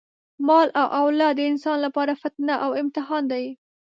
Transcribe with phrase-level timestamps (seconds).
[0.47, 3.45] مال او اولاد د انسان لپاره فتنه او امتحان دی.